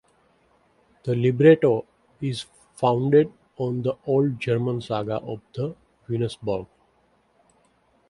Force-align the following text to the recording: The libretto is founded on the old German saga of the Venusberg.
The 1.03 1.15
libretto 1.15 1.85
is 2.21 2.47
founded 2.73 3.31
on 3.57 3.83
the 3.83 3.95
old 4.07 4.39
German 4.39 4.81
saga 4.81 5.17
of 5.17 5.41
the 5.53 5.75
Venusberg. 6.09 6.65